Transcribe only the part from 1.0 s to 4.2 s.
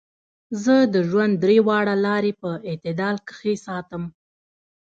ژوند درې واړه لارې پۀ اعتدال کښې ساتم-